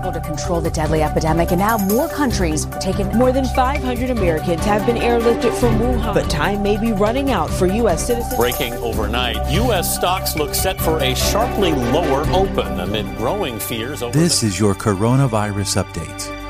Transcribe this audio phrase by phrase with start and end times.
[0.00, 3.06] struggle to control the deadly epidemic, and now more countries are taking.
[3.18, 7.50] More than 500 Americans have been airlifted from Wuhan, but time may be running out
[7.50, 8.06] for U.S.
[8.06, 8.36] citizens.
[8.36, 9.94] Breaking overnight, U.S.
[9.94, 14.16] stocks look set for a sharply lower open amid growing fears over.
[14.16, 16.49] This is your coronavirus update.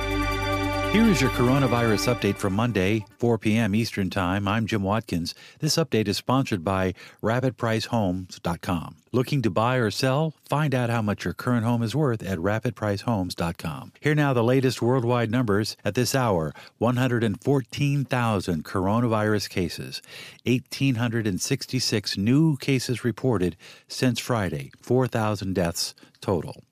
[0.92, 3.76] Here is your coronavirus update for Monday, 4 p.m.
[3.76, 4.48] Eastern Time.
[4.48, 5.36] I'm Jim Watkins.
[5.60, 8.96] This update is sponsored by RapidPriceHomes.com.
[9.12, 10.34] Looking to buy or sell?
[10.48, 13.92] Find out how much your current home is worth at RapidPriceHomes.com.
[14.00, 20.02] Here now the latest worldwide numbers at this hour 114,000 coronavirus cases,
[20.44, 26.64] 1,866 new cases reported since Friday, 4,000 deaths total.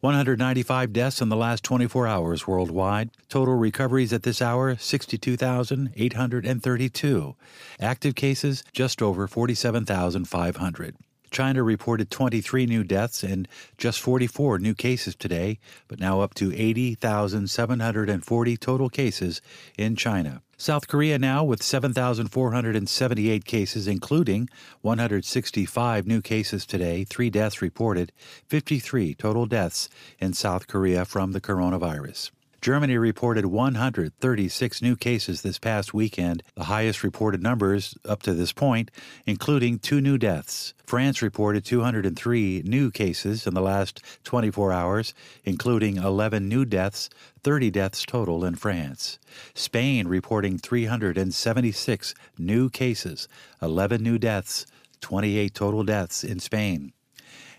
[0.00, 3.10] 195 deaths in the last 24 hours worldwide.
[3.28, 7.36] Total recoveries at this hour 62,832.
[7.80, 10.96] Active cases just over 47,500.
[11.34, 16.54] China reported 23 new deaths and just 44 new cases today, but now up to
[16.54, 19.42] 80,740 total cases
[19.76, 20.42] in China.
[20.56, 24.48] South Korea now with 7,478 cases, including
[24.82, 28.12] 165 new cases today, three deaths reported,
[28.46, 29.88] 53 total deaths
[30.20, 32.30] in South Korea from the coronavirus.
[32.64, 38.54] Germany reported 136 new cases this past weekend, the highest reported numbers up to this
[38.54, 38.90] point,
[39.26, 40.72] including two new deaths.
[40.86, 45.12] France reported 203 new cases in the last 24 hours,
[45.44, 47.10] including 11 new deaths,
[47.42, 49.18] 30 deaths total in France.
[49.52, 53.28] Spain reporting 376 new cases,
[53.60, 54.64] 11 new deaths,
[55.02, 56.94] 28 total deaths in Spain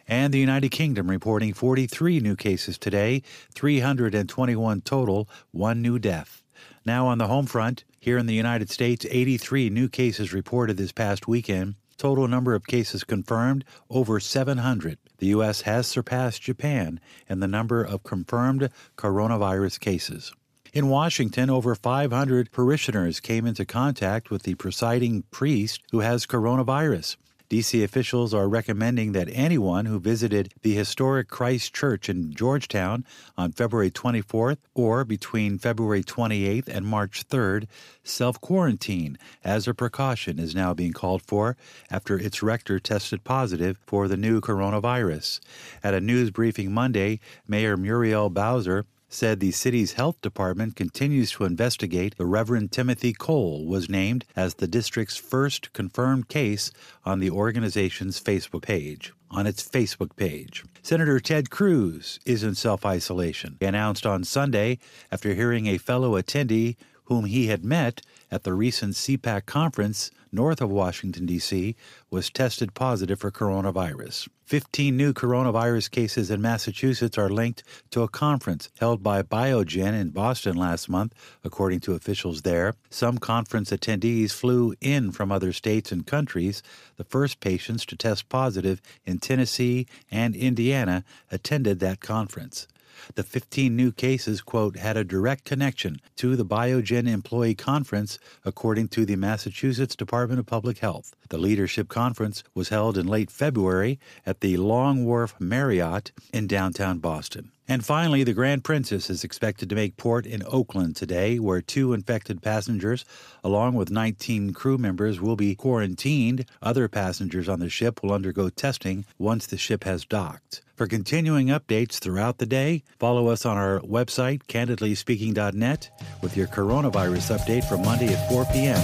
[0.08, 3.22] and the United Kingdom reporting 43 new cases today,
[3.54, 6.42] 321 total, one new death.
[6.86, 10.92] Now on the home front, here in the United States, 83 new cases reported this
[10.92, 11.76] past weekend.
[11.98, 14.98] Total number of cases confirmed over 700.
[15.18, 15.62] The U.S.
[15.62, 20.34] has surpassed Japan in the number of confirmed coronavirus cases.
[20.74, 27.16] In Washington, over 500 parishioners came into contact with the presiding priest who has coronavirus.
[27.56, 33.06] DC officials are recommending that anyone who visited the historic Christ Church in Georgetown
[33.38, 37.68] on February 24th or between February 28th and March 3rd
[38.04, 41.56] self quarantine as a precaution is now being called for
[41.90, 45.40] after its rector tested positive for the new coronavirus.
[45.82, 51.46] At a news briefing Monday, Mayor Muriel Bowser said the city's health department continues to
[51.46, 52.18] investigate.
[52.18, 56.72] The Reverend Timothy Cole was named as the district's first confirmed case
[57.06, 59.14] on the organization's Facebook page.
[59.32, 63.58] On its Facebook page, Senator Ted Cruz is in self isolation.
[63.60, 64.80] He announced on Sunday
[65.12, 70.62] after hearing a fellow attendee whom he had met at the recent CPAC conference north
[70.62, 71.76] of Washington, D.C.,
[72.12, 74.28] was tested positive for coronavirus.
[74.46, 80.10] 15 new coronavirus cases in Massachusetts are linked to a conference held by Biogen in
[80.10, 82.76] Boston last month, according to officials there.
[82.92, 86.62] Some conference attendees flew in from other states and countries.
[86.98, 92.68] The first patients to test positive in Tennessee and Indiana attended that conference.
[93.16, 98.90] The 15 new cases, quote, had a direct connection to the Biogen Employee Conference, according
[98.90, 101.16] to the Massachusetts Department of Public Health.
[101.30, 107.00] The leadership conference was held in late February at the Long Wharf Marriott in downtown
[107.00, 107.52] Boston.
[107.68, 111.94] And finally, the Grand Princess is expected to make port in Oakland today, where two
[111.94, 113.06] infected passengers,
[113.44, 116.46] along with 19 crew members, will be quarantined.
[116.62, 120.62] Other passengers on the ship will undergo testing once the ship has docked.
[120.76, 125.90] For continuing updates throughout the day, follow us on our website, candidlyspeaking.net,
[126.22, 128.82] with your coronavirus update for Monday at 4 p.m.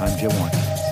[0.00, 0.85] I'm Jim Watkins.